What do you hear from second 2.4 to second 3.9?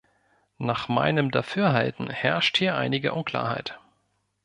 hier einige Unklarheit.